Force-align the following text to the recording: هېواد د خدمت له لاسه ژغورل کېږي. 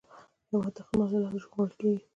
هېواد 0.49 0.73
د 0.75 0.79
خدمت 0.87 1.09
له 1.11 1.17
لاسه 1.23 1.39
ژغورل 1.43 1.71
کېږي. 1.79 2.01